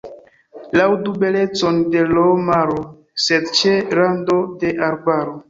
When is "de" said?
1.97-2.01, 4.65-4.75